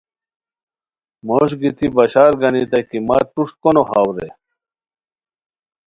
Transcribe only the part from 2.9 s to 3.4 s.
مت